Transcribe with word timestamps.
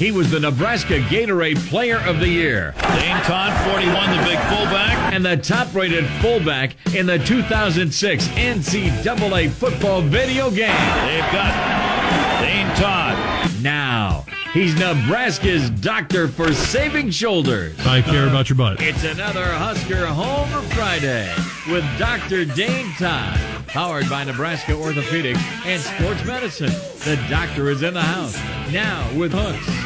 He 0.00 0.10
was 0.12 0.30
the 0.30 0.40
Nebraska 0.40 0.98
Gatorade 0.98 1.58
Player 1.68 1.98
of 1.98 2.20
the 2.20 2.28
Year. 2.28 2.72
Dane 2.80 3.20
Todd, 3.24 3.52
41, 3.70 4.16
the 4.16 4.22
big 4.24 4.38
fullback. 4.48 5.12
And 5.12 5.22
the 5.22 5.36
top 5.36 5.74
rated 5.74 6.06
fullback 6.22 6.74
in 6.94 7.04
the 7.04 7.18
2006 7.18 8.28
NCAA 8.28 9.50
football 9.50 10.00
video 10.00 10.48
game. 10.48 10.70
They've 11.04 11.30
got 11.30 12.40
Dane 12.40 12.74
Todd. 12.76 13.62
Now, 13.62 14.24
he's 14.54 14.74
Nebraska's 14.78 15.68
doctor 15.68 16.28
for 16.28 16.54
saving 16.54 17.10
shoulders. 17.10 17.78
I 17.80 18.00
care 18.00 18.26
about 18.26 18.48
your 18.48 18.56
butt. 18.56 18.80
It's 18.80 19.04
another 19.04 19.44
Husker 19.44 20.06
Homer 20.06 20.62
Friday 20.70 21.30
with 21.70 21.84
Dr. 21.98 22.46
Dane 22.46 22.90
Todd. 22.94 23.38
Powered 23.66 24.08
by 24.08 24.24
Nebraska 24.24 24.72
Orthopedics 24.72 25.66
and 25.66 25.80
Sports 25.82 26.24
Medicine. 26.24 26.72
The 27.04 27.22
doctor 27.28 27.68
is 27.68 27.82
in 27.82 27.92
the 27.92 28.00
house. 28.00 28.34
Now 28.72 29.06
with 29.14 29.32
hooks. 29.32 29.79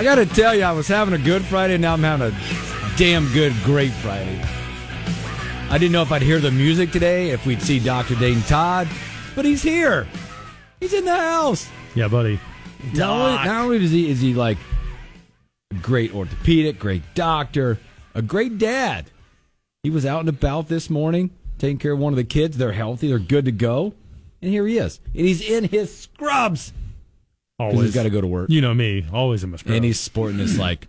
I 0.00 0.02
got 0.02 0.14
to 0.14 0.24
tell 0.24 0.54
you, 0.54 0.62
I 0.62 0.72
was 0.72 0.88
having 0.88 1.12
a 1.12 1.22
good 1.22 1.44
Friday. 1.44 1.76
Now 1.76 1.92
I'm 1.92 2.02
having 2.02 2.28
a 2.28 2.96
damn 2.96 3.30
good, 3.34 3.52
great 3.64 3.92
Friday. 3.92 4.42
I 5.68 5.76
didn't 5.76 5.92
know 5.92 6.00
if 6.00 6.10
I'd 6.10 6.22
hear 6.22 6.38
the 6.38 6.50
music 6.50 6.90
today, 6.90 7.32
if 7.32 7.44
we'd 7.44 7.60
see 7.60 7.78
Dr. 7.78 8.14
Dane 8.14 8.40
Todd, 8.44 8.88
but 9.36 9.44
he's 9.44 9.62
here. 9.62 10.08
He's 10.80 10.94
in 10.94 11.04
the 11.04 11.14
house. 11.14 11.68
Yeah, 11.94 12.08
buddy. 12.08 12.40
Not 12.94 13.10
only, 13.10 13.46
not 13.46 13.64
only 13.64 13.84
is 13.84 13.90
he 13.90 14.08
is 14.10 14.22
he 14.22 14.32
like 14.32 14.56
a 15.70 15.74
great 15.74 16.14
orthopedic, 16.14 16.78
great 16.78 17.02
doctor, 17.14 17.78
a 18.14 18.22
great 18.22 18.56
dad. 18.56 19.10
He 19.82 19.90
was 19.90 20.06
out 20.06 20.20
and 20.20 20.30
about 20.30 20.68
this 20.68 20.88
morning, 20.88 21.28
taking 21.58 21.76
care 21.76 21.92
of 21.92 21.98
one 21.98 22.14
of 22.14 22.16
the 22.16 22.24
kids. 22.24 22.56
They're 22.56 22.72
healthy, 22.72 23.08
they're 23.08 23.18
good 23.18 23.44
to 23.44 23.52
go, 23.52 23.92
and 24.40 24.50
here 24.50 24.66
he 24.66 24.78
is, 24.78 24.98
and 25.14 25.26
he's 25.26 25.42
in 25.42 25.64
his 25.64 25.94
scrubs. 25.94 26.72
'Cause 27.60 27.74
Always 27.74 27.88
he's 27.88 27.94
got 27.94 28.02
to 28.04 28.10
go 28.10 28.20
to 28.20 28.26
work, 28.26 28.48
You 28.50 28.60
know 28.60 28.74
me, 28.74 29.04
always 29.12 29.44
in 29.44 29.50
my 29.50 29.56
scrubs. 29.58 29.76
and 29.76 29.84
he's 29.84 30.00
sporting 30.00 30.38
this 30.38 30.56
like 30.58 30.88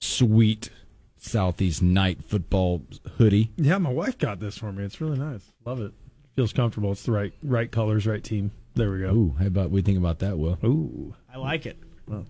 sweet 0.00 0.70
Southeast 1.16 1.82
Knight 1.82 2.18
football 2.24 2.82
hoodie. 3.16 3.50
yeah, 3.56 3.78
my 3.78 3.90
wife 3.90 4.18
got 4.18 4.40
this 4.40 4.58
for 4.58 4.72
me. 4.72 4.84
It's 4.84 5.00
really 5.00 5.18
nice. 5.18 5.42
Love 5.64 5.80
it. 5.80 5.92
Feels 6.36 6.52
comfortable. 6.52 6.92
It's 6.92 7.04
the 7.04 7.12
right 7.12 7.32
right 7.42 7.70
colors, 7.70 8.06
right 8.06 8.22
team. 8.22 8.50
There 8.74 8.90
we 8.90 9.00
go. 9.00 9.10
Ooh, 9.14 9.36
how 9.38 9.46
about 9.46 9.70
we 9.70 9.82
think 9.82 9.98
about 9.98 10.18
that, 10.18 10.36
Will? 10.36 10.58
Ooh. 10.64 11.14
I 11.32 11.38
like 11.38 11.64
it. 11.66 11.78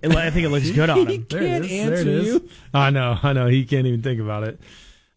It- 0.02 0.14
I 0.14 0.30
think 0.30 0.46
it 0.46 0.50
looks 0.50 0.70
good 0.72 0.90
on 0.90 1.06
him. 1.08 1.26
There 1.28 1.42
it 1.42 1.46
Can't 1.46 1.64
is. 1.64 1.70
There 1.70 1.92
it 1.94 1.98
answer 1.98 2.10
you. 2.22 2.48
I 2.72 2.90
know, 2.90 3.18
I 3.22 3.32
know. 3.32 3.48
He 3.48 3.64
can't 3.64 3.86
even 3.86 4.02
think 4.02 4.20
about 4.20 4.44
it. 4.46 4.60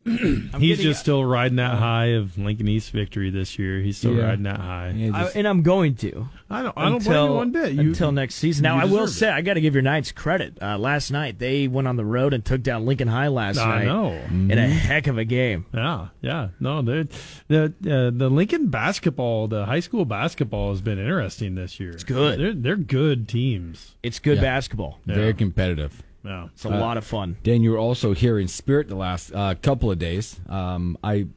He's 0.07 0.49
getting- 0.51 0.75
just 0.77 0.99
still 1.01 1.23
riding 1.25 1.57
that 1.57 1.75
high 1.75 2.07
of 2.07 2.37
Lincoln 2.37 2.67
East 2.67 2.91
victory 2.91 3.29
this 3.29 3.59
year. 3.59 3.79
He's 3.81 3.97
still 3.97 4.15
Yeah. 4.15 4.23
riding 4.29 4.43
that 4.43 4.59
high. 4.59 4.93
Yeah, 4.95 5.11
I, 5.13 5.23
and 5.35 5.47
I'm 5.47 5.61
going 5.63 5.95
to. 5.95 6.29
I 6.49 6.63
don't. 6.63 6.73
I 6.77 6.85
don't 6.85 6.93
until, 6.95 7.11
blame 7.11 7.29
you 7.31 7.35
one 7.37 7.51
bit. 7.51 7.71
You, 7.73 7.81
until 7.81 8.11
next 8.13 8.35
season. 8.35 8.63
Now 8.63 8.77
I 8.77 8.85
will 8.85 9.05
deserve 9.05 9.09
say 9.17 9.29
I 9.29 9.41
got 9.41 9.55
to 9.55 9.61
give 9.61 9.73
your 9.75 9.81
Knights 9.83 10.13
credit. 10.13 10.57
Uh, 10.61 10.77
last 10.77 11.11
night 11.11 11.39
they 11.39 11.67
went 11.67 11.87
on 11.89 11.97
the 11.97 12.05
road 12.05 12.33
and 12.33 12.43
took 12.45 12.63
down 12.63 12.85
Lincoln 12.85 13.09
High 13.09 13.27
last 13.27 13.57
I 13.59 13.79
night 13.79 13.85
know. 13.85 14.11
in 14.31 14.51
a 14.57 14.67
heck 14.67 15.07
of 15.07 15.17
a 15.17 15.25
game. 15.25 15.65
Yeah, 15.73 16.07
yeah. 16.21 16.49
No, 16.59 16.81
the 16.81 17.07
the 17.49 17.65
uh, 17.85 18.17
the 18.17 18.29
Lincoln 18.29 18.67
basketball, 18.67 19.47
the 19.49 19.65
high 19.65 19.81
school 19.81 20.05
basketball 20.05 20.69
has 20.71 20.81
been 20.81 20.99
interesting 20.99 21.55
this 21.55 21.79
year. 21.79 21.91
It's 21.91 22.03
good. 22.05 22.39
They're 22.39 22.53
they're 22.53 22.75
good 22.77 23.27
teams. 23.27 23.95
It's 24.01 24.19
good 24.19 24.37
Yeah. 24.37 24.43
basketball. 24.43 24.99
very 25.05 25.33
competitive. 25.33 26.01
Yeah. 26.27 26.47
It's 26.53 26.65
a 26.65 26.69
lot 26.69 26.97
of 26.97 27.05
fun. 27.05 27.37
Dan, 27.43 27.63
you 27.63 27.71
were 27.71 27.77
also 27.77 28.13
here 28.13 28.37
in 28.37 28.47
spirit 28.47 28.89
the 28.89 28.95
last 28.95 29.31
uh, 29.33 29.55
couple 29.61 29.89
of 29.89 29.97
days. 29.97 30.39
Um, 30.49 30.97
I 31.03 31.27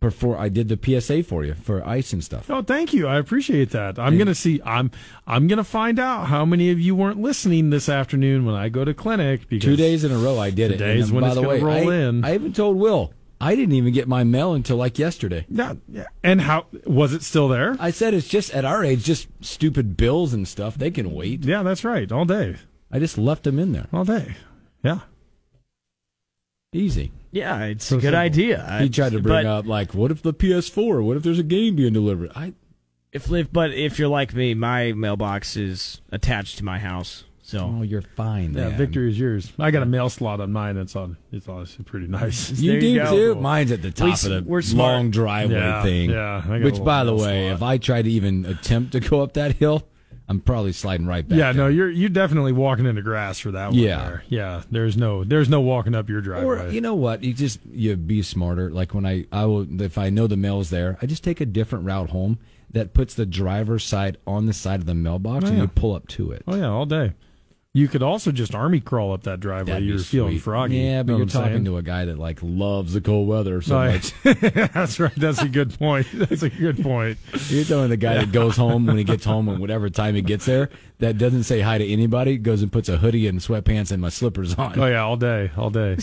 before 0.00 0.38
I 0.38 0.48
did 0.48 0.68
the 0.68 0.78
PSA 1.00 1.22
for 1.24 1.44
you 1.44 1.54
for 1.54 1.86
ice 1.86 2.12
and 2.12 2.22
stuff. 2.22 2.50
Oh, 2.50 2.62
thank 2.62 2.92
you. 2.94 3.06
I 3.06 3.18
appreciate 3.18 3.70
that. 3.70 3.98
I'm 3.98 4.16
gonna 4.18 4.34
see. 4.34 4.60
I'm 4.64 4.90
I'm 5.26 5.48
gonna 5.48 5.64
find 5.64 5.98
out 5.98 6.26
how 6.26 6.44
many 6.44 6.70
of 6.70 6.80
you 6.80 6.94
weren't 6.94 7.20
listening 7.20 7.70
this 7.70 7.88
afternoon 7.88 8.44
when 8.46 8.54
I 8.54 8.68
go 8.68 8.84
to 8.84 8.94
clinic. 8.94 9.48
Because 9.48 9.64
Two 9.64 9.76
days 9.76 10.04
in 10.04 10.12
a 10.12 10.18
row, 10.18 10.38
I 10.38 10.50
did 10.50 10.70
it. 10.70 10.78
Today's 10.78 11.06
And, 11.06 11.14
when 11.14 11.22
by 11.22 11.28
it's 11.28 11.36
the 11.36 11.42
gonna 11.42 11.54
way, 11.54 11.62
roll 11.62 11.90
I, 11.90 11.94
in. 11.94 12.24
I 12.24 12.34
even 12.34 12.52
told 12.52 12.76
Will 12.78 13.12
I 13.40 13.54
didn't 13.54 13.74
even 13.74 13.92
get 13.92 14.08
my 14.08 14.24
mail 14.24 14.54
until 14.54 14.76
like 14.76 14.98
yesterday. 14.98 15.44
Yeah, 15.48 15.74
yeah. 15.88 16.06
And 16.22 16.40
how 16.40 16.66
was 16.86 17.12
it 17.12 17.22
still 17.22 17.48
there? 17.48 17.76
I 17.78 17.90
said 17.90 18.14
it's 18.14 18.28
just 18.28 18.54
at 18.54 18.64
our 18.64 18.82
age, 18.82 19.04
just 19.04 19.28
stupid 19.42 19.96
bills 19.96 20.32
and 20.32 20.48
stuff. 20.48 20.76
They 20.76 20.90
can 20.90 21.12
wait. 21.12 21.44
Yeah, 21.44 21.62
that's 21.62 21.84
right. 21.84 22.10
All 22.10 22.24
day, 22.24 22.56
I 22.96 22.98
just 22.98 23.18
left 23.18 23.42
them 23.44 23.58
in 23.58 23.72
there. 23.72 23.86
all 23.92 24.04
day. 24.06 24.34
Yeah. 24.82 25.00
Easy. 26.72 27.12
Yeah, 27.30 27.64
it's 27.64 27.84
So 27.84 27.96
a 27.96 27.98
good 28.00 28.04
simple. 28.06 28.20
idea. 28.20 28.78
He 28.80 28.88
tried 28.88 29.12
to 29.12 29.20
bring 29.20 29.44
but 29.44 29.46
up 29.46 29.66
like, 29.66 29.94
what 29.94 30.10
if 30.10 30.22
the 30.22 30.32
PS4? 30.34 31.02
What 31.04 31.16
if 31.16 31.22
there's 31.22 31.38
a 31.38 31.42
game 31.44 31.76
being 31.76 31.92
delivered? 31.92 32.32
I 32.34 32.54
If, 33.12 33.30
if 33.30 33.52
but 33.52 33.72
if 33.72 33.98
you're 33.98 34.08
like 34.08 34.34
me, 34.34 34.54
my 34.54 34.92
mailbox 34.92 35.56
is 35.56 36.00
attached 36.10 36.58
to 36.58 36.64
my 36.64 36.78
house. 36.78 37.24
So 37.42 37.76
oh, 37.78 37.82
you're 37.82 38.02
fine. 38.02 38.54
Yeah, 38.54 38.70
man. 38.70 38.78
victory 38.78 39.08
is 39.10 39.18
yours. 39.18 39.52
I 39.58 39.70
got 39.70 39.82
a 39.82 39.86
mail 39.86 40.08
slot 40.08 40.40
on 40.40 40.52
mine. 40.52 40.76
It's 40.76 40.96
on. 40.96 41.16
It's 41.30 41.46
honestly 41.48 41.84
pretty 41.84 42.08
nice. 42.08 42.50
You 42.50 42.70
There 42.72 42.80
do 42.80 42.86
you 42.88 42.98
go. 43.02 43.10
too. 43.10 43.34
Mine's 43.40 43.70
at 43.70 43.82
the 43.82 43.92
top 43.92 44.06
least 44.08 44.24
of 44.24 44.30
the 44.44 44.50
we're 44.50 44.62
smart. 44.62 44.94
long 44.94 45.10
driveway 45.10 45.54
Yeah, 45.54 45.82
thing. 45.82 46.10
yeah, 46.10 46.38
I 46.44 46.48
got 46.48 46.50
Which, 46.62 46.64
little 46.74 46.84
by 46.84 47.04
the 47.04 47.14
way, 47.14 47.46
slot. 47.48 47.56
if 47.56 47.62
I 47.62 47.78
try 47.78 48.02
to 48.02 48.10
even 48.10 48.44
attempt 48.46 48.92
to 48.92 49.00
go 49.00 49.20
up 49.22 49.34
that 49.34 49.52
hill, 49.56 49.86
I'm 50.28 50.40
probably 50.40 50.72
sliding 50.72 51.06
right 51.06 51.26
back. 51.28 51.38
Yeah, 51.38 51.52
no, 51.52 51.68
you're 51.68 51.88
you're 51.90 52.08
definitely 52.08 52.52
walking 52.52 52.84
into 52.86 53.00
grass 53.02 53.38
for 53.38 53.52
that 53.52 53.68
one. 53.68 53.78
Yeah. 53.78 54.02
there. 54.04 54.24
yeah. 54.28 54.62
There's 54.70 54.96
no 54.96 55.22
there's 55.22 55.48
no 55.48 55.60
walking 55.60 55.94
up 55.94 56.08
your 56.08 56.20
driveway. 56.20 56.66
Or 56.66 56.68
you 56.68 56.80
know 56.80 56.94
what? 56.96 57.22
You 57.22 57.32
just 57.32 57.60
you 57.72 57.94
be 57.96 58.22
smarter. 58.22 58.70
Like 58.70 58.92
when 58.92 59.06
I 59.06 59.26
I 59.30 59.44
will 59.44 59.80
if 59.82 59.96
I 59.98 60.10
know 60.10 60.26
the 60.26 60.36
mail's 60.36 60.70
there, 60.70 60.98
I 61.00 61.06
just 61.06 61.22
take 61.22 61.40
a 61.40 61.46
different 61.46 61.84
route 61.84 62.10
home 62.10 62.38
that 62.70 62.92
puts 62.92 63.14
the 63.14 63.24
driver's 63.24 63.84
side 63.84 64.16
on 64.26 64.46
the 64.46 64.52
side 64.52 64.80
of 64.80 64.86
the 64.86 64.94
mailbox, 64.94 65.44
Oh, 65.44 65.48
and 65.48 65.56
yeah. 65.58 65.62
you 65.62 65.68
pull 65.68 65.94
up 65.94 66.08
to 66.08 66.32
it. 66.32 66.42
oh 66.48 66.56
yeah, 66.56 66.68
all 66.68 66.86
day. 66.86 67.12
You 67.76 67.88
could 67.88 68.02
also 68.02 68.32
just 68.32 68.54
army 68.54 68.80
crawl 68.80 69.12
up 69.12 69.24
that 69.24 69.38
driveway. 69.38 69.82
You're 69.82 69.98
feeling 69.98 70.38
froggy. 70.38 70.78
Yeah, 70.78 71.02
but 71.02 71.12
Know 71.12 71.18
you're 71.18 71.26
talking 71.26 71.52
saying? 71.52 71.64
to 71.66 71.76
a 71.76 71.82
guy 71.82 72.06
that 72.06 72.18
like 72.18 72.38
loves 72.42 72.94
the 72.94 73.02
cold 73.02 73.28
weather 73.28 73.60
so 73.60 73.84
No, 73.84 73.92
much. 73.92 74.14
That's 74.72 74.98
right. 74.98 75.14
That's 75.14 75.42
a 75.42 75.48
good 75.48 75.78
point. 75.78 76.06
That's 76.14 76.42
a 76.42 76.48
good 76.48 76.82
point. 76.82 77.18
You're 77.48 77.64
telling 77.64 77.90
the 77.90 77.98
guy 77.98 78.14
that 78.14 78.32
goes 78.32 78.56
home 78.56 78.86
when 78.86 78.96
he 78.96 79.04
gets 79.04 79.26
home 79.26 79.50
and 79.50 79.58
whatever 79.60 79.90
time 79.90 80.14
he 80.14 80.22
gets 80.22 80.46
there 80.46 80.70
that 81.00 81.18
doesn't 81.18 81.42
say 81.42 81.60
hi 81.60 81.76
to 81.76 81.86
anybody, 81.86 82.38
goes 82.38 82.62
and 82.62 82.72
puts 82.72 82.88
a 82.88 82.96
hoodie 82.96 83.26
and 83.26 83.40
sweatpants 83.40 83.92
and 83.92 84.00
my 84.00 84.08
slippers 84.08 84.54
on. 84.54 84.80
Oh 84.80 84.86
yeah, 84.86 85.02
all 85.04 85.18
day, 85.18 85.50
all 85.54 85.68
day. 85.68 85.98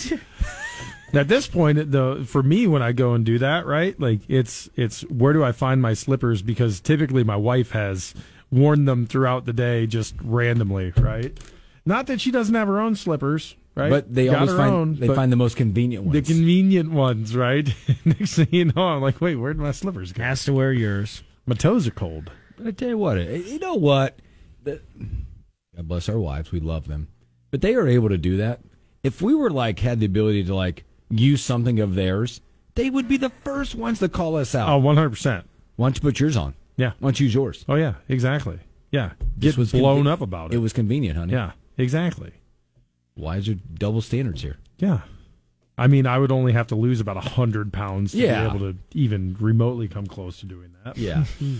At 1.12 1.28
this 1.28 1.48
point, 1.48 1.92
though, 1.92 2.24
for 2.24 2.44
me, 2.44 2.68
when 2.68 2.84
I 2.84 2.92
go 2.92 3.14
and 3.16 3.26
do 3.26 3.40
that, 3.40 3.66
right, 3.66 4.00
like 4.00 4.20
it's 4.28 4.70
it's 4.76 5.02
where 5.10 5.34
do 5.34 5.44
I 5.44 5.52
find 5.52 5.82
my 5.82 5.96
slippers? 5.96 6.44
Because 6.44 6.80
typically 6.80 7.24
my 7.24 7.36
wife 7.36 7.72
has 7.72 8.14
worn 8.52 8.86
them 8.86 9.08
throughout 9.08 9.46
the 9.46 9.54
day, 9.54 9.88
just 9.88 10.14
randomly, 10.24 10.94
right? 10.98 11.36
Not 11.86 12.08
that 12.08 12.22
she 12.22 12.32
doesn't 12.32 12.56
have 12.56 12.68
her 12.68 12.80
own 12.80 12.96
slippers, 12.96 13.56
right? 13.76 13.90
But 13.90 14.14
they 14.14 14.26
Got 14.28 14.36
always 14.36 14.56
find 14.56 14.74
own, 14.74 14.96
they 14.96 15.08
find 15.08 15.32
the 15.32 15.36
most 15.36 15.58
convenient 15.58 16.06
ones. 16.06 16.14
the 16.28 16.34
convenient 16.34 16.92
ones, 16.92 17.36
right? 17.36 17.68
Next 18.06 18.36
thing 18.36 18.48
you 18.52 18.66
know, 18.66 18.82
I'm 18.84 19.02
like, 19.02 19.20
wait, 19.20 19.36
where'd 19.36 19.58
my 19.58 19.72
slippers 19.72 20.14
go? 20.14 20.24
has 20.24 20.46
to 20.46 20.54
wear 20.54 20.72
yours. 20.72 21.24
My 21.46 21.56
toes 21.56 21.86
are 21.88 21.92
cold. 21.92 22.32
But 22.58 22.68
I 22.68 22.72
tell 22.72 22.90
you 22.90 22.98
what, 22.98 23.18
eh, 23.18 23.36
you 23.36 23.60
know 23.60 23.74
what? 23.76 24.18
God 24.66 25.88
bless 25.88 26.08
our 26.10 26.20
wives, 26.20 26.52
we 26.52 26.60
love 26.60 26.88
them, 26.88 27.10
but 27.52 27.62
they 27.62 27.76
are 27.76 27.88
able 27.88 28.10
to 28.10 28.18
do 28.18 28.38
that. 28.38 28.62
If 29.04 29.22
we 29.22 29.36
were 29.36 29.50
like 29.50 29.80
had 29.80 30.00
the 30.00 30.06
ability 30.06 30.44
to 30.46 30.56
like 30.56 30.86
use 31.10 31.44
something 31.44 31.80
of 31.80 31.96
theirs, 31.96 32.42
they 32.76 32.90
would 32.90 33.08
be 33.08 33.18
the 33.18 33.30
first 33.44 33.76
ones 33.76 34.00
to 34.00 34.08
call 34.10 34.36
us 34.38 34.56
out. 34.56 34.70
Oh, 34.70 34.78
100 34.78 35.10
percent. 35.10 35.50
Why 35.76 35.88
don't 35.88 35.96
you 35.98 36.02
put 36.02 36.20
yours 36.20 36.38
on? 36.38 36.54
Yeah. 36.78 36.92
Why 37.00 37.08
don't 37.08 37.20
you 37.20 37.26
use 37.26 37.34
yours? 37.34 37.66
Oh 37.68 37.76
yeah, 37.76 37.96
exactly. 38.08 38.60
Yeah, 38.92 39.14
This 39.36 39.58
was 39.58 39.72
blown 39.72 40.04
conven- 40.06 40.12
up 40.12 40.22
about 40.22 40.52
it. 40.54 40.56
It 40.56 40.60
was 40.60 40.72
convenient, 40.72 41.18
honey. 41.18 41.34
yeah, 41.34 41.54
exactly. 41.78 42.32
Why 43.16 43.38
is 43.38 43.46
there 43.46 43.56
double 43.76 44.02
standards 44.02 44.42
here? 44.42 44.58
Yeah. 44.80 45.02
I 45.78 45.88
mean, 45.88 46.06
I 46.06 46.18
would 46.20 46.32
only 46.32 46.54
have 46.54 46.68
to 46.68 46.76
lose 46.76 47.00
about 47.00 47.18
a 47.18 47.22
hundred 47.22 47.74
pounds 47.74 48.12
to 48.12 48.18
Yeah. 48.20 48.48
be 48.50 48.56
able 48.56 48.74
to 48.74 48.78
even 48.94 49.36
remotely 49.40 49.88
come 49.88 50.06
close 50.08 50.40
to 50.42 50.46
doing 50.46 50.74
that. 50.84 50.98
Yeah. 50.98 51.26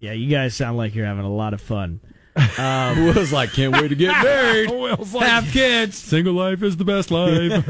Yeah, 0.00 0.12
you 0.12 0.30
guys 0.30 0.54
sound 0.54 0.76
like 0.76 0.94
you're 0.94 1.06
having 1.06 1.24
a 1.24 1.28
lot 1.32 1.54
of 1.54 1.60
fun. 1.60 1.98
Um, 2.56 3.04
Will's 3.06 3.32
like, 3.32 3.52
can't 3.52 3.72
wait 3.72 3.88
to 3.88 3.96
get 3.96 4.12
married. 4.22 4.70
Will's 4.70 5.12
like, 5.12 5.26
Have 5.26 5.46
kids. 5.52 5.98
Single 5.98 6.34
life 6.34 6.62
is 6.62 6.76
the 6.76 6.84
best 6.84 7.10
life. 7.10 7.66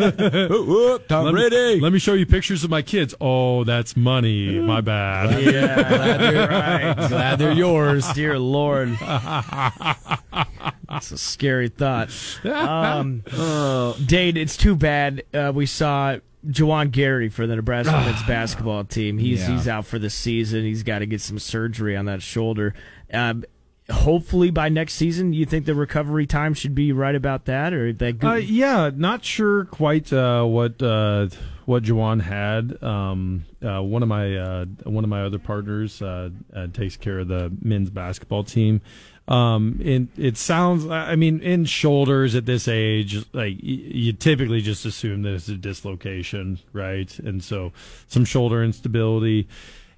Tom 1.09 1.25
let, 1.25 1.33
Brady. 1.33 1.77
Me, 1.77 1.81
let 1.81 1.91
me 1.91 1.99
show 1.99 2.13
you 2.13 2.27
pictures 2.27 2.65
of 2.65 2.69
my 2.71 2.83
kids. 2.83 3.15
Oh, 3.19 3.65
that's 3.65 3.97
money. 3.97 4.59
My 4.59 4.83
bad. 4.83 5.43
Yeah, 5.43 6.31
you're 6.31 6.49
right. 6.49 7.09
Glad 7.09 7.39
they're 7.39 7.53
yours. 7.53 8.07
Dear 8.13 8.39
Lord. 8.39 8.91
That's 10.89 11.11
a 11.13 11.19
scary 11.19 11.69
thought. 11.69 12.11
Um, 12.45 13.23
Dade, 14.07 14.37
it's 14.37 14.57
too 14.57 14.75
bad. 14.77 15.23
Uh, 15.35 15.53
we 15.55 15.67
saw 15.67 16.17
Juwan 16.47 16.91
Gary 16.91 17.29
for 17.29 17.47
the 17.47 17.57
Nebraska 17.57 17.93
men's 17.93 18.23
basketball 18.25 18.85
team. 18.85 19.19
He's 19.19 19.41
Yeah. 19.41 19.55
he's 19.57 19.69
out 19.69 19.87
for 19.87 19.99
the 19.99 20.11
season. 20.11 20.63
He's 20.65 20.83
got 20.83 21.01
to 21.01 21.07
get 21.07 21.21
some 21.21 21.39
surgery 21.39 21.97
on 21.97 22.07
that 22.07 22.23
shoulder. 22.23 22.75
Um, 23.13 23.45
hopefully 23.91 24.51
by 24.51 24.69
next 24.69 24.95
season, 24.95 25.33
you 25.33 25.45
think 25.47 25.67
the 25.67 25.75
recovery 25.75 26.27
time 26.27 26.55
should 26.55 26.75
be 26.75 26.93
right 26.93 27.15
about 27.15 27.47
that, 27.47 27.73
or 27.73 27.93
that? 27.93 28.23
Uh, 28.25 28.35
yeah, 28.35 28.91
not 28.95 29.25
sure 29.25 29.65
quite 29.67 30.13
uh, 30.13 30.45
what 30.45 30.81
uh, 30.83 31.29
what 31.65 31.83
Juwan 31.83 32.21
had. 32.23 32.83
Um, 32.83 33.45
uh, 33.63 33.83
one 33.83 34.03
of 34.03 34.09
my 34.09 34.37
uh, 34.37 34.65
one 34.85 35.05
of 35.05 35.11
my 35.11 35.23
other 35.23 35.39
partners 35.39 36.01
uh, 36.01 36.31
uh, 36.55 36.67
takes 36.69 36.97
care 36.97 37.19
of 37.19 37.29
the 37.29 37.53
men's 37.61 37.91
basketball 37.91 38.45
team. 38.45 38.81
Um, 39.29 39.79
and 39.85 40.09
it 40.17 40.39
sounds, 40.39 40.87
I 40.87 41.15
mean, 41.15 41.41
in 41.41 41.67
shoulders 41.67 42.35
at 42.35 42.47
this 42.47 42.67
age, 42.67 43.25
like 43.35 43.57
you 43.61 44.15
typically 44.15 44.63
just 44.63 44.87
assume 44.87 45.23
that 45.23 45.35
it's 45.35 45.49
a 45.49 45.57
dislocation, 45.57 46.59
right? 46.73 47.17
And 47.19 47.45
so 47.45 47.73
some 48.07 48.25
shoulder 48.25 48.65
instability. 48.65 49.47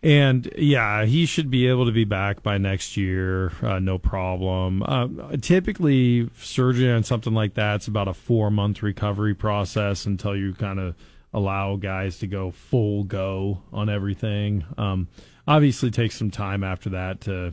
And 0.03 0.51
yeah, 0.57 1.05
he 1.05 1.27
should 1.27 1.49
be 1.49 1.69
able 1.69 1.87
to 1.87 1.93
be 1.93 2.05
back 2.05 2.43
by 2.43 2.59
next 2.59 2.97
year, 2.97 3.53
uh, 3.63 3.79
no 3.79 3.99
problem. 3.99 4.83
Uh, 4.83 5.09
typically, 5.41 6.29
surgery 6.39 6.91
on 6.91 7.05
something 7.05 7.35
like 7.35 7.55
that's 7.55 7.87
about 7.87 8.09
a 8.09 8.15
four 8.15 8.51
month 8.51 8.83
recovery 8.83 9.35
process 9.35 10.07
until 10.07 10.35
you 10.35 10.55
kind 10.55 10.81
of 10.81 10.97
allow 11.33 11.77
guys 11.77 12.19
to 12.19 12.27
go 12.27 12.51
full 12.51 13.05
go 13.05 13.63
on 13.73 13.89
everything. 13.89 14.65
Um, 14.77 15.07
obviously, 15.47 15.91
takes 15.91 16.17
some 16.17 16.31
time 16.31 16.65
after 16.65 16.89
that 16.91 17.21
to 17.23 17.53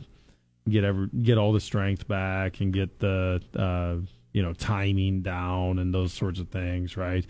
get 0.70 0.84
ever 0.84 1.06
get 1.06 1.38
all 1.38 1.52
the 1.52 1.60
strength 1.60 2.06
back 2.08 2.60
and 2.60 2.72
get 2.72 2.98
the 2.98 3.40
uh, 3.56 3.96
you 4.32 4.42
know 4.42 4.52
timing 4.52 5.22
down 5.22 5.78
and 5.78 5.94
those 5.94 6.12
sorts 6.12 6.40
of 6.40 6.48
things, 6.48 6.96
right? 6.96 7.26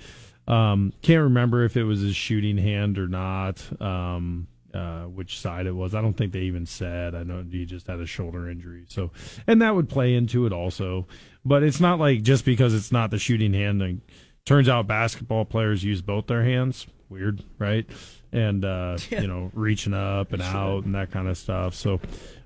Um, 0.46 0.92
can't 1.02 1.24
remember 1.24 1.64
if 1.64 1.76
it 1.76 1.84
was 1.84 2.00
his 2.00 2.16
shooting 2.16 2.56
hand 2.56 2.98
or 2.98 3.06
not. 3.06 3.62
Um, 3.80 4.48
uh, 4.74 5.04
which 5.04 5.40
side 5.40 5.66
it 5.66 5.72
was. 5.72 5.94
I 5.94 6.02
don't 6.02 6.12
think 6.14 6.32
they 6.32 6.40
even 6.40 6.66
said. 6.66 7.14
I 7.14 7.22
know 7.22 7.44
he 7.50 7.64
just 7.64 7.86
had 7.86 8.00
a 8.00 8.06
shoulder 8.06 8.50
injury. 8.50 8.84
So, 8.88 9.12
and 9.46 9.62
that 9.62 9.74
would 9.74 9.88
play 9.88 10.14
into 10.14 10.46
it 10.46 10.52
also. 10.52 11.06
But 11.44 11.62
it's 11.62 11.80
not 11.80 11.98
like 11.98 12.22
just 12.22 12.44
because 12.44 12.74
it's 12.74 12.92
not 12.92 13.10
the 13.10 13.18
shooting 13.18 13.54
hand. 13.54 13.80
Like, 13.80 13.96
turns 14.44 14.68
out 14.68 14.86
basketball 14.86 15.46
players 15.46 15.84
use 15.84 16.02
both 16.02 16.26
their 16.26 16.44
hands. 16.44 16.86
Weird, 17.08 17.42
right? 17.58 17.86
And 18.30 18.64
uh, 18.64 18.98
you 19.10 19.26
know, 19.26 19.50
reaching 19.54 19.94
up 19.94 20.32
and 20.32 20.42
out 20.42 20.84
and 20.84 20.94
that 20.94 21.10
kind 21.10 21.28
of 21.28 21.38
stuff. 21.38 21.74
So, 21.74 22.00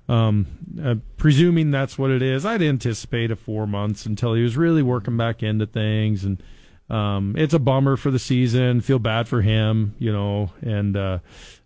um, 0.09 0.47
uh, 0.83 0.95
presuming 1.17 1.71
that's 1.71 1.97
what 1.97 2.11
it 2.11 2.21
is, 2.21 2.45
I'd 2.45 2.61
anticipate 2.61 3.31
a 3.31 3.35
four 3.35 3.65
months 3.67 4.05
until 4.05 4.33
he 4.33 4.43
was 4.43 4.57
really 4.57 4.81
working 4.81 5.17
back 5.17 5.41
into 5.43 5.65
things. 5.65 6.23
And 6.23 6.41
um, 6.89 7.35
it's 7.37 7.53
a 7.53 7.59
bummer 7.59 7.95
for 7.95 8.11
the 8.11 8.19
season. 8.19 8.81
Feel 8.81 8.99
bad 8.99 9.27
for 9.27 9.41
him, 9.41 9.95
you 9.99 10.11
know. 10.11 10.51
And 10.61 10.97
uh, 10.97 11.19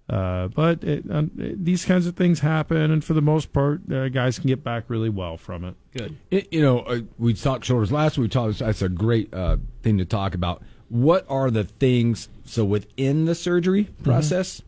uh, 0.10 0.48
but 0.50 0.84
it, 0.84 1.04
uh, 1.12 1.24
these 1.36 1.84
kinds 1.84 2.07
of 2.07 2.16
things 2.16 2.39
happen, 2.39 2.92
and 2.92 3.04
for 3.04 3.13
the 3.13 3.22
most 3.22 3.51
part, 3.51 3.81
uh, 3.92 4.07
guys 4.10 4.40
can 4.40 4.48
get 4.48 4.63
back 4.63 4.86
really 4.88 5.10
well 5.10 5.36
from 5.36 5.66
it. 5.66 5.75
good. 5.92 6.16
It, 6.31 6.48
you 6.54 6.62
know, 6.62 6.80
uh, 6.80 7.00
we 7.18 7.33
talked 7.33 7.66
shoulders 7.66 7.92
last 7.92 8.18
week. 8.18 8.25
We 8.25 8.30
talked. 8.30 8.60
That's 8.60 8.81
a 8.81 8.88
great 8.90 9.33
uh, 9.33 9.57
thing 9.83 9.98
to 9.98 10.06
talk 10.06 10.33
about. 10.33 10.62
What 10.90 11.25
are 11.28 11.51
the 11.51 11.66
things 11.66 12.30
so 12.45 12.63
within 12.63 13.25
the 13.25 13.36
surgery 13.36 13.86
Mm-hmm. 13.86 14.04
process 14.04 14.62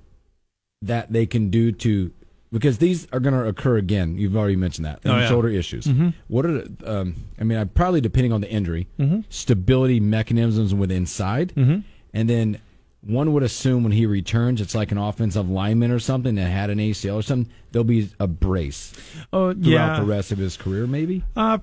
that 0.82 1.14
they 1.14 1.26
can 1.26 1.50
do 1.50 1.72
to 1.74 2.12
because 2.52 2.78
these 2.80 3.08
are 3.12 3.20
going 3.20 3.34
to 3.36 3.48
occur 3.48 3.78
again. 3.78 4.18
You've 4.18 4.36
already 4.38 4.56
mentioned 4.56 4.86
that 4.86 5.00
Oh, 5.06 5.18
yeah. 5.18 5.28
shoulder 5.28 5.50
issues. 5.50 5.88
What 6.28 6.46
are 6.46 6.62
the, 6.62 7.00
um, 7.00 7.16
I 7.40 7.44
mean, 7.44 7.58
I 7.58 7.64
probably 7.66 8.02
depending 8.02 8.34
on 8.34 8.42
the 8.42 8.50
injury, 8.50 8.88
Mm-hmm. 9.00 9.22
stability 9.30 10.00
mechanisms 10.00 10.74
with 10.74 10.92
inside, 10.92 11.54
and 11.56 12.30
then 12.30 12.60
one 13.02 13.32
would 13.32 13.44
assume 13.44 13.84
when 13.84 13.94
he 13.94 14.06
returns, 14.06 14.60
it's 14.60 14.76
like 14.76 14.92
an 14.92 14.98
offensive 14.98 15.50
lineman 15.50 15.90
or 15.90 16.00
something 16.00 16.36
that 16.36 16.50
had 16.50 16.70
an 16.70 16.80
ACL 16.80 17.16
or 17.16 17.22
something. 17.22 17.50
There'll 17.72 17.86
be 17.86 18.10
a 18.20 18.28
brace 18.28 18.94
Oh 19.32 19.54
throughout 19.54 19.64
yeah, 19.64 20.00
the 20.02 20.06
rest 20.06 20.34
of 20.34 20.38
his 20.38 20.58
career, 20.58 20.86
maybe. 20.86 21.24
Uh, 21.34 21.60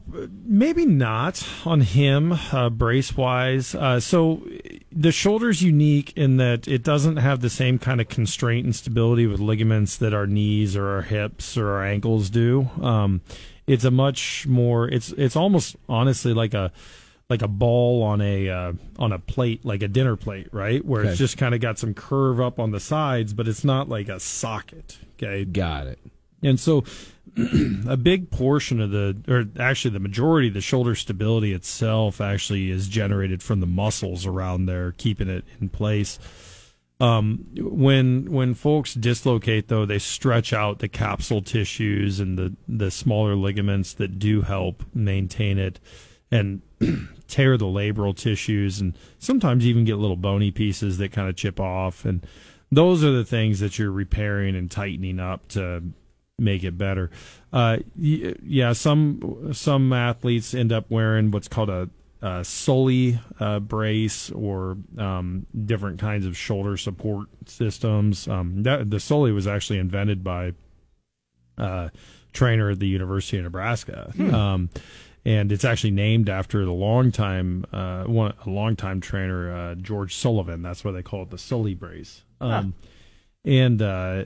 maybe 0.47 0.87
not 0.87 1.47
on 1.67 1.83
him, 1.83 2.33
uh, 2.53 2.71
brace 2.71 3.15
wise. 3.17 3.75
Uh, 3.75 4.00
so 4.00 4.43
the 4.99 5.13
shoulder's 5.13 5.63
unique 5.63 6.13
in 6.17 6.39
that 6.39 6.67
it 6.67 6.83
doesn't 6.83 7.19
have 7.19 7.41
the 7.41 7.51
same 7.51 7.79
kind 7.79 8.01
of 8.01 8.09
constraint 8.09 8.65
and 8.65 8.75
stability 8.75 9.27
with 9.27 9.39
ligaments 9.41 9.97
that 9.99 10.15
our 10.15 10.27
knees 10.27 10.75
or 10.75 10.89
our 10.89 11.03
hips 11.03 11.57
or 11.57 11.69
our 11.69 11.85
ankles 11.85 12.31
do. 12.31 12.71
Um, 12.81 13.21
it's 13.67 13.85
a 13.85 13.91
much 13.91 14.47
more. 14.47 14.89
It's 14.89 15.11
it's 15.13 15.37
almost 15.37 15.77
honestly 15.89 16.33
like 16.33 16.55
a 16.55 16.73
like 17.29 17.43
a 17.43 17.49
ball 17.49 18.03
on 18.05 18.21
a 18.21 18.49
uh, 18.49 18.73
on 18.99 19.13
a 19.13 19.19
plate, 19.19 19.65
like 19.65 19.83
a 19.83 19.89
dinner 19.89 20.17
plate, 20.17 20.49
right? 20.53 20.85
Where 20.85 21.03
Okay. 21.03 21.11
it's 21.11 21.19
just 21.19 21.37
kind 21.37 21.55
of 21.55 21.61
got 21.61 21.79
some 21.79 21.93
curve 21.93 22.41
up 22.41 22.59
on 22.59 22.71
the 22.71 22.81
sides, 22.81 23.35
but 23.35 23.47
it's 23.49 23.65
not 23.65 23.89
like 23.89 24.09
a 24.09 24.19
socket. 24.21 24.99
Okay, 25.17 25.45
Got 25.45 25.89
it. 25.89 25.99
and 26.43 26.59
so 26.59 26.85
a 27.88 27.97
big 27.97 28.31
portion 28.31 28.81
of 28.81 28.91
the, 28.91 29.17
or 29.29 29.44
actually 29.61 29.91
the 29.91 30.00
majority 30.00 30.49
of 30.49 30.55
the 30.55 30.61
shoulder 30.61 30.94
stability 30.94 31.53
itself 31.53 32.21
actually 32.21 32.71
is 32.71 32.88
generated 32.88 33.43
from 33.43 33.61
the 33.61 33.67
muscles 33.67 34.25
around 34.25 34.67
there, 34.67 34.93
keeping 34.93 35.29
it 35.29 35.44
in 35.61 35.69
place. 35.69 36.19
Um, 36.99 37.44
when 37.59 38.33
when 38.33 38.55
folks 38.55 38.94
dislocate 38.94 39.69
though, 39.69 39.85
they 39.85 39.99
stretch 39.99 40.55
out 40.55 40.79
the 40.79 40.88
capsule 40.88 41.43
tissues 41.43 42.21
and 42.21 42.38
the 42.38 42.56
the 42.67 42.91
smaller 42.91 43.37
ligaments 43.37 43.93
that 43.94 44.19
do 44.19 44.41
help 44.41 44.83
maintain 44.94 45.59
it, 45.59 45.79
and 46.31 46.62
tear 47.29 47.59
the 47.59 47.67
labral 47.67 48.17
tissues, 48.17 48.81
and 48.81 48.97
sometimes 49.19 49.67
even 49.67 49.85
get 49.85 49.99
little 49.99 50.17
bony 50.17 50.50
pieces 50.50 50.97
that 50.97 51.12
kind 51.12 51.29
of 51.29 51.37
chip 51.37 51.61
off, 51.61 52.06
and 52.06 52.27
those 52.73 53.05
are 53.05 53.12
the 53.12 53.27
things 53.27 53.61
that 53.61 53.79
you're 53.79 53.93
repairing 53.93 54.56
and 54.56 54.71
tightening 54.71 55.21
up 55.21 55.47
to 55.49 55.83
make 56.38 56.65
it 56.65 56.77
better. 56.77 57.11
Uh, 57.53 57.79
yeah, 57.97 58.73
some 58.73 59.50
some 59.53 59.93
athletes 59.93 60.55
end 60.55 60.73
up 60.73 60.91
wearing 60.91 61.31
what's 61.31 61.49
called 61.49 61.71
a, 61.71 61.88
a 62.21 62.44
Sully 62.44 63.19
uh, 63.41 63.61
brace 63.61 64.31
or 64.31 64.77
um, 64.99 65.47
different 65.65 65.99
kinds 65.99 66.27
of 66.27 66.37
shoulder 66.37 66.77
support 66.77 67.29
systems. 67.47 68.29
Um, 68.29 68.62
that 68.65 68.91
the 68.91 69.00
Sully 69.00 69.33
was 69.33 69.47
actually 69.47 69.79
invented 69.79 70.23
by 70.23 70.53
uh, 71.56 71.88
trainer 72.33 72.71
at 72.71 72.81
the 72.81 72.88
University 72.88 73.38
of 73.38 73.44
Nebraska. 73.44 74.12
Um, 74.19 74.71
and 75.25 75.50
it's 75.50 75.65
actually 75.65 75.91
named 75.91 76.29
after 76.29 76.65
the 76.65 76.71
longtime 76.73 77.65
uh, 77.73 78.05
one 78.05 78.35
a 78.45 78.50
longtime 78.50 79.00
trainer 79.00 79.52
uh, 79.52 79.75
George 79.75 80.14
Sullivan. 80.14 80.62
That's 80.62 80.85
why 80.85 80.93
they 80.93 81.02
call 81.02 81.23
it 81.23 81.31
the 81.31 81.38
Sully 81.38 81.75
brace. 81.75 82.23
Um, 82.40 82.75
And 83.45 83.81
uh, 83.81 84.25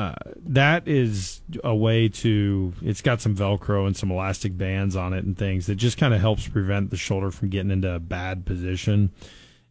uh, 0.00 0.14
that 0.46 0.88
is 0.88 1.42
a 1.62 1.74
way 1.74 2.08
to. 2.08 2.72
It's 2.80 3.02
got 3.02 3.20
some 3.20 3.36
Velcro 3.36 3.86
and 3.86 3.94
some 3.94 4.10
elastic 4.10 4.56
bands 4.56 4.96
on 4.96 5.12
it 5.12 5.24
and 5.24 5.36
things 5.36 5.66
that 5.66 5.74
just 5.74 5.98
kind 5.98 6.14
of 6.14 6.20
helps 6.20 6.48
prevent 6.48 6.88
the 6.88 6.96
shoulder 6.96 7.30
from 7.30 7.50
getting 7.50 7.70
into 7.70 7.94
a 7.94 7.98
bad 7.98 8.46
position. 8.46 9.12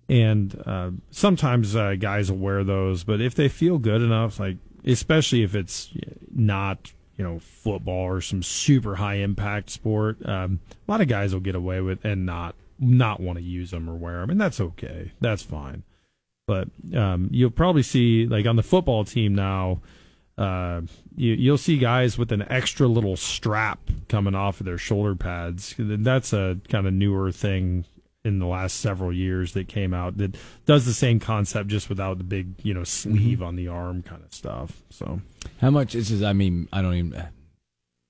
And 0.08 0.62
uh, 0.68 0.92
sometimes 1.10 1.76
uh, 1.76 1.96
guys 1.96 2.32
will 2.32 2.38
wear 2.38 2.64
those, 2.64 3.04
but 3.04 3.22
if 3.22 3.34
they 3.34 3.50
feel 3.50 3.80
good 3.80 4.04
enough, 4.04 4.40
like 4.40 4.58
especially 4.86 5.42
if 5.42 5.56
it's 5.56 5.90
not 6.32 6.92
you 7.18 7.24
know 7.24 7.40
football 7.40 8.06
or 8.06 8.22
some 8.22 8.44
super 8.44 8.98
high 8.98 9.16
impact 9.16 9.72
sport, 9.72 10.18
um, 10.28 10.60
a 10.88 10.92
lot 10.92 11.02
of 11.02 11.08
guys 11.08 11.34
will 11.34 11.42
get 11.42 11.56
away 11.56 11.82
with 11.82 12.06
and 12.06 12.28
not 12.28 12.54
not 12.78 13.20
want 13.20 13.40
to 13.40 13.44
use 13.44 13.72
them 13.72 13.90
or 13.90 13.96
wear 13.96 14.20
them, 14.22 14.30
and 14.30 14.40
that's 14.40 14.62
okay. 14.62 15.12
That's 15.22 15.42
fine. 15.42 15.82
But 16.46 16.70
um, 16.96 17.30
you'll 17.32 17.50
probably 17.50 17.84
see 17.84 18.28
like 18.28 18.46
on 18.46 18.58
the 18.58 18.64
football 18.64 19.06
team 19.06 19.34
now. 19.34 19.82
Uh, 20.40 20.82
you, 21.18 21.34
you'll 21.34 21.58
see 21.58 21.78
guys 21.78 22.18
with 22.18 22.32
an 22.32 22.42
extra 22.50 22.88
little 22.88 23.18
strap 23.18 23.78
coming 24.08 24.36
off 24.36 24.62
of 24.62 24.66
their 24.66 24.78
shoulder 24.78 25.14
pads. 25.14 25.76
That's 25.78 26.32
a 26.32 26.58
kind 26.70 26.88
of 26.88 26.94
newer 26.94 27.30
thing 27.34 27.84
in 28.24 28.40
the 28.40 28.46
last 28.46 28.80
several 28.80 29.12
years 29.12 29.52
that 29.54 29.68
came 29.68 29.94
out 29.94 30.18
that 30.18 30.38
does 30.66 30.86
the 30.86 30.94
same 30.94 31.20
concept 31.20 31.68
just 31.70 31.90
without 31.90 32.18
the 32.18 32.24
big, 32.24 32.54
you 32.64 32.74
know, 32.74 32.84
sleeve 32.86 33.42
on 33.42 33.58
the 33.58 33.68
arm 33.68 34.02
kind 34.02 34.24
of 34.24 34.34
stuff. 34.34 34.82
So 34.90 35.20
How 35.60 35.72
much 35.72 35.94
is 35.94 36.10
this? 36.10 36.22
I 36.22 36.32
mean, 36.32 36.70
I 36.72 36.82
don't 36.82 36.96
even. 36.96 37.28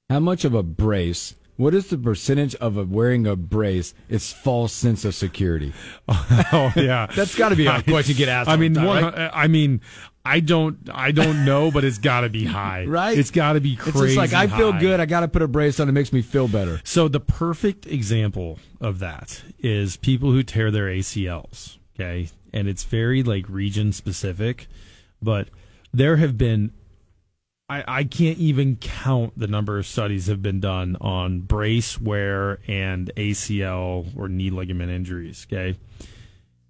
How 0.10 0.20
much 0.20 0.46
of 0.46 0.54
a 0.54 0.62
brace? 0.64 1.34
What 1.60 1.74
is 1.74 1.88
the 1.88 1.98
percentage 1.98 2.56
of 2.56 2.78
a 2.78 2.86
wearing 2.86 3.28
a 3.28 3.36
brace? 3.36 3.94
It's 4.08 4.32
false 4.32 4.72
sense 4.72 5.04
of 5.04 5.13
security. 5.13 5.74
oh 6.08 6.72
yeah, 6.74 7.06
That's 7.13 7.36
got 7.36 7.50
to 7.50 7.58
be 7.58 7.68
a 7.68 7.84
question 7.84 8.13
you 8.13 8.18
get 8.18 8.30
asked. 8.30 8.50
I 8.50 8.56
mean, 8.56 8.75
time, 8.75 8.86
one, 8.86 9.04
right? 9.04 9.30
I 9.34 9.48
mean, 9.50 9.82
I 10.24 10.39
don't, 10.39 10.78
I 10.89 11.12
don't 11.12 11.44
know, 11.44 11.70
but 11.70 11.84
it's 11.84 11.98
got 11.98 12.22
to 12.22 12.30
be 12.30 12.46
high, 12.46 12.86
Right? 12.86 13.18
It's 13.18 13.30
got 13.30 13.54
to 13.54 13.60
be 13.60 13.74
it's 13.74 13.82
crazy. 13.82 14.16
just 14.16 14.18
like 14.18 14.32
I 14.32 14.48
feel 14.48 14.72
good. 14.72 15.01
I 15.01 15.06
got 15.06 15.20
to 15.20 15.28
put 15.28 15.42
a 15.42 15.50
brace 15.50 15.82
on. 15.82 15.89
It 15.89 15.92
makes 15.92 16.13
me 16.13 16.22
feel 16.22 16.48
better. 16.48 16.80
So 16.86 17.10
the 17.10 17.20
perfect 17.20 17.86
example 17.88 18.58
of 18.80 19.00
that 19.00 19.44
is 19.60 19.98
people 19.98 20.32
who 20.32 20.44
tear 20.44 20.72
their 20.72 20.86
ACLs. 20.86 21.78
Okay, 21.94 22.30
and 22.54 22.70
it's 22.70 22.86
very 22.86 23.22
like 23.22 23.50
region 23.50 23.92
specific, 23.92 24.68
but 25.22 25.50
there 25.92 26.16
have 26.16 26.38
been 26.38 26.72
I, 27.70 27.84
I 27.88 28.04
can't 28.04 28.40
even 28.40 28.78
count 28.78 29.38
the 29.38 29.48
number 29.48 29.78
of 29.78 29.86
studies 29.86 30.28
have 30.28 30.42
been 30.42 30.60
done 30.60 30.98
on 31.00 31.42
brace 31.42 32.02
wear 32.02 32.60
and 32.68 33.12
ACL 33.16 34.08
or 34.18 34.28
knee 34.28 34.50
ligament 34.50 34.92
injuries. 34.92 35.46
Okay. 35.48 35.78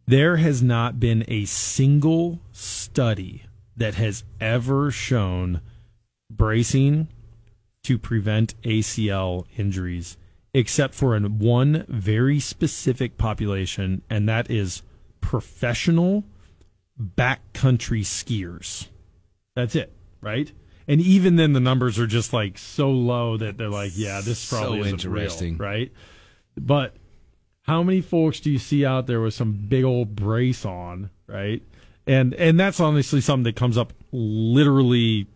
There 0.05 0.37
has 0.37 0.61
not 0.61 0.99
been 0.99 1.23
a 1.27 1.45
single 1.45 2.39
study 2.51 3.43
that 3.77 3.95
has 3.95 4.23
ever 4.41 4.91
shown 4.91 5.61
bracing 6.29 7.07
to 7.83 7.97
prevent 7.97 8.61
ACL 8.63 9.45
injuries, 9.55 10.17
except 10.53 10.93
for 10.93 11.15
in 11.15 11.39
one 11.39 11.85
very 11.87 12.39
specific 12.39 13.17
population, 13.17 14.01
and 14.09 14.27
that 14.27 14.49
is 14.51 14.81
professional 15.21 16.25
backcountry 16.99 18.01
skiers. 18.01 18.87
That's 19.55 19.75
it, 19.75 19.93
right? 20.21 20.51
And 20.89 20.99
even 20.99 21.35
then, 21.37 21.53
the 21.53 21.59
numbers 21.61 21.97
are 21.99 22.07
just 22.07 22.33
like 22.33 22.57
so 22.57 22.89
low 22.89 23.37
that 23.37 23.57
they're 23.57 23.69
like, 23.69 23.91
yeah, 23.95 24.19
this 24.25 24.39
So 24.39 24.57
probably 24.57 24.79
isn't 24.81 25.05
interesting. 25.05 25.57
real, 25.57 25.69
right? 25.69 25.91
But 26.57 26.95
how 27.61 27.83
many 27.83 28.01
folks 28.01 28.39
do 28.39 28.49
you 28.51 28.57
see 28.57 28.83
out 28.85 29.05
there 29.07 29.21
with 29.21 29.35
some 29.35 29.53
big 29.53 29.83
old 29.83 30.15
brace 30.15 30.65
on, 30.65 31.11
right? 31.27 31.61
And 32.07 32.33
and 32.33 32.59
that's 32.59 32.79
honestly 32.79 33.21
something 33.21 33.43
that 33.43 33.55
comes 33.55 33.77
up 33.77 33.93
literally 34.11 35.27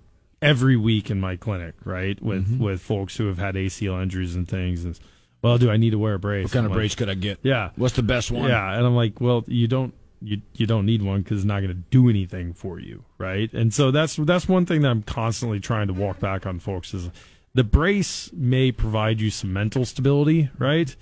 every 0.41 0.75
week 0.75 1.09
in 1.11 1.19
my 1.19 1.35
clinic, 1.35 1.75
right? 1.85 2.21
With 2.21 2.47
Mm-hmm. 2.47 2.63
with 2.63 2.81
folks 2.81 3.15
who 3.17 3.27
have 3.27 3.37
had 3.37 3.53
ACL 3.55 4.01
injuries 4.01 4.35
and 4.35 4.47
things. 4.47 4.83
And, 4.83 4.99
well, 5.43 5.57
do 5.59 5.69
I 5.69 5.77
need 5.77 5.91
to 5.91 5.99
wear 5.99 6.15
a 6.15 6.19
brace? 6.19 6.45
What 6.45 6.51
kind 6.53 6.65
of 6.65 6.71
I'm 6.71 6.75
like, 6.75 6.81
brace 6.81 6.95
could 6.95 7.09
I 7.09 7.13
get? 7.13 7.37
Yeah. 7.43 7.69
What's 7.75 7.95
the 7.95 8.01
best 8.03 8.31
one? 8.31 8.49
Yeah, 8.49 8.75
and 8.75 8.85
I'm 8.85 8.95
like, 8.95 9.21
well, 9.21 9.43
you 9.47 9.67
don't 9.67 9.93
you 10.23 10.41
you 10.53 10.65
don't 10.65 10.85
need 10.85 11.01
one 11.01 11.21
because 11.21 11.39
it's 11.39 11.45
not 11.45 11.59
going 11.59 11.67
to 11.67 11.83
do 11.89 12.09
anything 12.09 12.53
for 12.53 12.79
you, 12.79 13.03
right? 13.17 13.51
And 13.53 13.73
so 13.73 13.91
that's 13.91 14.15
that's 14.15 14.47
one 14.47 14.65
thing 14.65 14.81
that 14.81 14.89
I'm 14.89 15.03
constantly 15.03 15.59
trying 15.59 15.87
to 15.87 15.93
walk 15.93 16.19
back 16.19 16.45
on 16.45 16.59
folks 16.59 16.93
is 16.93 17.09
the 17.53 17.63
brace 17.63 18.31
may 18.33 18.71
provide 18.71 19.19
you 19.19 19.29
some 19.29 19.53
mental 19.53 19.85
stability, 19.85 20.49
right? 20.57 20.95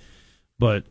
But 0.58 0.84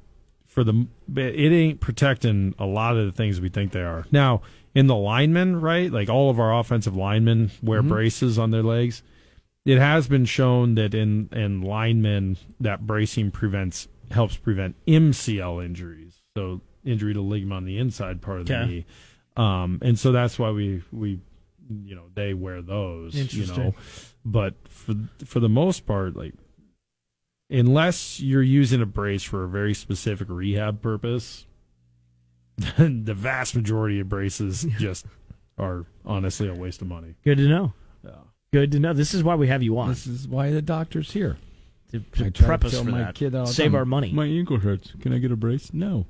for 0.47 0.63
the 0.63 0.87
it 1.15 1.51
ain't 1.51 1.81
protecting 1.81 2.55
a 2.57 2.65
lot 2.65 2.97
of 2.97 3.05
the 3.05 3.11
things 3.11 3.41
we 3.41 3.49
think 3.49 3.71
they 3.71 3.83
are. 3.83 4.05
Now, 4.11 4.41
in 4.73 4.87
the 4.87 4.95
linemen, 4.95 5.59
right? 5.59 5.91
Like 5.91 6.09
all 6.09 6.29
of 6.29 6.39
our 6.39 6.57
offensive 6.57 6.95
linemen 6.95 7.51
wear 7.61 7.79
mm-hmm. 7.79 7.89
braces 7.89 8.39
on 8.39 8.51
their 8.51 8.63
legs. 8.63 9.03
It 9.63 9.77
has 9.77 10.07
been 10.07 10.25
shown 10.25 10.75
that 10.75 10.95
in 10.95 11.29
in 11.31 11.61
linemen 11.61 12.37
that 12.59 12.87
bracing 12.87 13.31
prevents 13.31 13.87
helps 14.09 14.37
prevent 14.37 14.75
MCL 14.85 15.63
injuries. 15.63 16.21
So 16.35 16.61
injury 16.83 17.13
to 17.13 17.21
ligament 17.21 17.57
on 17.57 17.65
the 17.65 17.77
inside 17.77 18.21
part 18.21 18.41
of 18.41 18.47
the 18.47 18.65
knee. 18.65 18.85
Um, 19.37 19.79
and 19.81 19.97
so 19.97 20.11
that's 20.11 20.37
why 20.37 20.51
we 20.51 20.83
we 20.91 21.19
you 21.69 21.95
know 21.95 22.05
they 22.13 22.33
wear 22.33 22.61
those. 22.61 23.15
You 23.33 23.47
know, 23.47 23.73
but 24.25 24.55
for 24.67 24.93
for 25.25 25.39
the 25.39 25.49
most 25.49 25.85
part, 25.85 26.15
like 26.15 26.33
unless 27.49 28.19
you're 28.19 28.41
using 28.41 28.81
a 28.81 28.85
brace 28.85 29.23
for 29.23 29.43
a 29.43 29.47
very 29.47 29.73
specific 29.73 30.27
rehab 30.29 30.81
purpose, 30.81 31.45
the 32.77 33.13
vast 33.13 33.55
majority 33.55 33.99
of 33.99 34.09
braces 34.09 34.65
just 34.79 35.05
are 35.57 35.85
honestly 36.05 36.47
a 36.47 36.53
waste 36.53 36.81
of 36.81 36.87
money. 36.87 37.15
Good 37.23 37.37
to 37.37 37.47
know. 37.47 37.73
Yeah. 38.03 38.11
Good 38.51 38.71
to 38.73 38.79
know. 38.79 38.93
This 38.93 39.13
is 39.13 39.23
why 39.23 39.35
we 39.35 39.47
have 39.47 39.63
you 39.63 39.77
on 39.77 39.89
This 39.89 40.07
is 40.07 40.27
why 40.27 40.51
the 40.51 40.61
doctor's 40.61 41.11
here. 41.11 41.37
to, 41.91 41.97
I 41.99 42.17
to 42.23 42.31
try 42.31 42.47
prep 42.47 42.61
to 42.61 42.67
us 42.67 42.79
for 42.79 42.83
my 42.85 42.99
that. 42.99 43.15
kid 43.15 43.35
all 43.35 43.45
the 43.45 43.53
Save 43.53 43.67
time, 43.67 43.75
our 43.75 43.85
money. 43.85 44.11
My 44.11 44.25
ankle 44.25 44.57
hurts. 44.59 44.93
Can 45.01 45.13
I 45.13 45.19
get 45.19 45.31
a 45.31 45.35
brace? 45.35 45.73
No. 45.73 46.05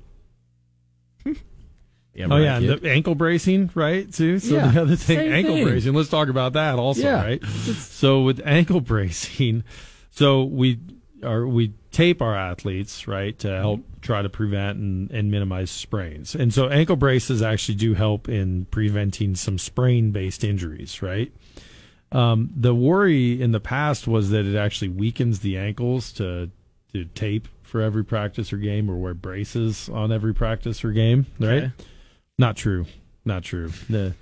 Yeah, 1.24 2.26
Oh 2.26 2.28
right. 2.30 2.42
yeah, 2.42 2.56
and 2.58 2.68
the 2.82 2.90
ankle 2.90 3.14
bracing, 3.14 3.70
right? 3.74 4.12
Too. 4.12 4.38
So 4.38 4.54
Yeah, 4.56 4.68
the 4.68 4.82
other 4.82 4.96
thing, 4.96 5.32
ankle 5.32 5.54
thing. 5.54 5.64
bracing. 5.66 5.94
Let's 5.94 6.08
talk 6.10 6.28
about 6.28 6.52
that 6.54 6.78
also, 6.78 7.02
Yeah. 7.02 7.22
right? 7.22 7.44
So 7.44 8.22
with 8.22 8.40
ankle 8.44 8.80
bracing, 8.92 9.64
so 10.10 10.44
we 10.44 10.78
are 11.22 11.46
we 11.46 11.72
tape 11.92 12.20
our 12.22 12.34
athletes, 12.36 13.06
right, 13.06 13.38
to 13.40 13.48
help 13.48 13.80
try 14.00 14.20
to 14.22 14.28
prevent 14.28 14.78
and, 14.78 15.10
and 15.12 15.30
minimize 15.30 15.70
sprains. 15.70 16.34
And 16.34 16.52
so 16.52 16.68
ankle 16.68 16.96
braces 16.96 17.40
actually 17.42 17.76
do 17.76 17.94
help 17.94 18.28
in 18.28 18.64
preventing 18.66 19.36
some 19.36 19.58
sprain 19.58 20.10
based 20.10 20.42
injuries, 20.42 21.00
right? 21.02 21.32
Um, 22.10 22.50
the 22.56 22.74
worry 22.74 23.40
in 23.40 23.52
the 23.52 23.60
past 23.60 24.06
was 24.08 24.30
that 24.30 24.44
it 24.44 24.56
actually 24.56 24.88
weakens 24.88 25.40
the 25.40 25.56
ankles 25.56 26.12
to 26.14 26.50
to 26.92 27.04
tape 27.06 27.48
for 27.72 27.80
every 27.80 28.04
practice 28.04 28.52
or 28.52 28.58
game 28.58 28.90
or 28.90 28.98
wear 28.98 29.14
braces 29.14 29.88
on 29.88 30.12
every 30.12 30.34
practice 30.34 30.84
or 30.84 30.92
game, 30.92 31.24
right? 31.40 31.64
Okay. 31.64 31.72
Not 32.38 32.54
true. 32.54 32.84
Not 33.24 33.44
true. 33.44 33.72
The, 33.88 34.14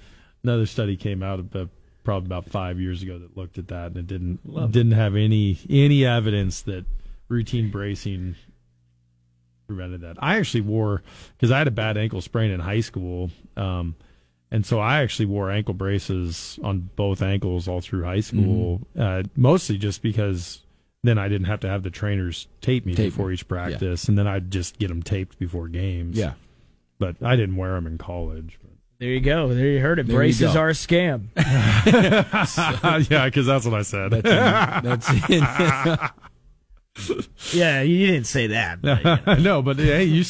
another 0.45 0.67
study 0.67 0.97
came 0.97 1.21
out 1.21 1.41
about 1.41 1.69
probably 2.05 2.29
about 2.29 2.49
five 2.49 2.79
years 2.79 3.03
ago 3.03 3.19
that 3.19 3.37
looked 3.37 3.59
at 3.59 3.67
that 3.69 3.89
and 3.89 3.97
it 3.97 4.07
didn't 4.07 4.39
didn't 4.71 4.93
have 4.93 5.17
any 5.17 5.59
any 5.69 6.07
evidence 6.07 6.63
that 6.63 6.85
routine 7.29 7.73
bracing 7.73 8.37
prevented 9.67 10.03
that. 10.03 10.17
I 10.21 10.37
actually 10.37 10.61
wore 10.63 11.03
because 11.37 11.51
I 11.51 11.59
had 11.59 11.67
a 11.67 11.73
bad 11.73 11.97
ankle 11.97 12.21
sprain 12.21 12.53
in 12.53 12.61
high 12.61 12.81
school, 12.81 13.33
um, 13.57 13.97
and 14.53 14.65
so 14.65 14.79
I 14.79 15.03
actually 15.03 15.27
wore 15.27 15.51
ankle 15.51 15.75
braces 15.75 16.57
on 16.63 16.89
both 16.95 17.21
ankles 17.21 17.67
all 17.67 17.81
through 17.81 18.05
high 18.05 18.21
school, 18.21 18.81
uh, 18.97 19.25
mostly 19.35 19.77
just 19.77 20.03
because 20.03 20.63
then 21.03 21.19
I 21.19 21.29
didn't 21.29 21.47
have 21.47 21.61
to 21.61 21.69
have 21.69 21.83
the 21.83 21.91
trainers 21.91 22.47
tape 22.61 22.85
me 22.87 22.95
Tape 22.95 23.13
before 23.13 23.29
me. 23.29 23.35
each 23.35 23.49
practice, 23.49 24.09
and 24.09 24.19
then 24.19 24.27
I'd 24.27 24.51
just 24.51 24.79
get 24.79 24.89
them 24.89 25.03
taped 25.03 25.39
before 25.39 25.69
games. 25.69 26.17
Yeah. 26.17 26.33
but 26.99 27.17
I 27.23 27.37
didn't 27.37 27.57
wear 27.57 27.73
them 27.75 27.87
in 27.87 27.99
college. 27.99 28.59
There 28.99 29.09
you 29.09 29.21
go. 29.21 29.49
There 29.55 29.67
you 29.67 29.81
heard 29.81 29.99
it. 29.99 30.07
There 30.09 30.17
Braces 30.17 30.55
are 30.55 30.69
a 30.69 30.73
scam. 30.73 31.29
yeah, 33.11 33.25
because 33.25 33.47
that's 33.47 33.65
what 33.65 33.73
I 33.73 33.81
said. 33.81 34.11
That's 34.11 35.07
it. 35.31 35.43
yeah, 37.55 37.81
you 37.81 38.07
didn't 38.09 38.27
say 38.27 38.49
that. 38.49 38.83
But, 38.83 38.99
you 38.99 39.05
know. 39.05 39.35
no, 39.41 39.63
but 39.63 39.79
hey, 39.79 40.05
you 40.05 40.23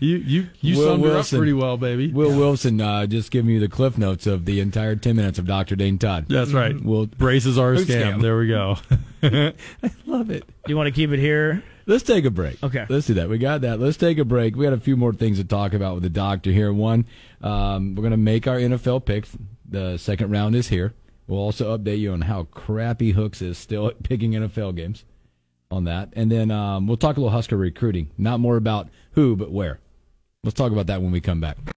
you 0.00 0.16
you 0.16 0.48
you 0.60 0.78
Will 0.78 0.84
summed 0.86 1.04
it 1.04 1.12
up 1.12 1.28
pretty 1.28 1.52
well, 1.52 1.76
baby. 1.76 2.10
Will 2.10 2.36
Wilson 2.36 2.80
uh, 2.80 3.06
just 3.06 3.30
giving 3.30 3.52
you 3.52 3.60
the 3.60 3.68
cliff 3.68 3.96
notes 3.96 4.26
of 4.26 4.46
the 4.46 4.58
entire 4.60 4.96
10 4.96 5.14
minutes 5.14 5.38
of 5.38 5.46
Dr. 5.46 5.76
Dane 5.76 5.98
Todd. 5.98 6.24
That's 6.28 6.50
right. 6.52 6.74
Well, 6.82 7.06
Braces 7.06 7.56
are 7.56 7.74
a 7.74 7.76
scam. 7.76 8.14
scam? 8.14 8.22
There 8.22 8.36
we 8.38 8.48
go. 8.48 8.78
I 9.82 9.90
love 10.06 10.30
it. 10.30 10.46
Do 10.46 10.70
you 10.72 10.76
want 10.76 10.86
to 10.86 10.92
keep 10.92 11.10
it 11.10 11.18
here? 11.18 11.62
Let's 11.86 12.02
take 12.02 12.24
a 12.24 12.30
break. 12.30 12.62
Okay. 12.62 12.84
Let's 12.88 13.06
do 13.06 13.14
that. 13.14 13.28
We 13.28 13.38
got 13.38 13.62
that. 13.62 13.80
Let's 13.80 13.96
take 13.96 14.18
a 14.18 14.24
break. 14.24 14.56
We 14.56 14.64
got 14.64 14.74
a 14.74 14.80
few 14.80 14.96
more 14.96 15.12
things 15.12 15.38
to 15.38 15.44
talk 15.44 15.72
about 15.72 15.94
with 15.94 16.02
the 16.02 16.10
doctor 16.10 16.50
here. 16.50 16.72
One, 16.72 17.06
um, 17.40 17.94
we're 17.94 18.02
going 18.02 18.10
to 18.10 18.16
make 18.16 18.46
our 18.46 18.56
NFL 18.56 19.04
picks. 19.04 19.36
The 19.68 19.96
second 19.96 20.30
round 20.30 20.54
is 20.54 20.68
here. 20.68 20.94
We'll 21.26 21.40
also 21.40 21.76
update 21.76 21.98
you 21.98 22.12
on 22.12 22.22
how 22.22 22.44
crappy 22.44 23.12
Hooks 23.12 23.42
is 23.42 23.58
still 23.58 23.88
at 23.88 24.02
picking 24.02 24.32
NFL 24.32 24.76
games 24.76 25.04
on 25.70 25.84
that. 25.84 26.10
And 26.14 26.30
then 26.32 26.50
um, 26.50 26.86
we'll 26.86 26.96
talk 26.96 27.16
a 27.16 27.20
little 27.20 27.32
Husker 27.32 27.56
recruiting. 27.56 28.10
Not 28.16 28.40
more 28.40 28.56
about 28.56 28.88
who, 29.12 29.36
but 29.36 29.50
where. 29.50 29.80
Let's 30.44 30.56
talk 30.56 30.72
about 30.72 30.86
that 30.86 31.02
when 31.02 31.10
we 31.10 31.20
come 31.20 31.40
back. 31.40 31.58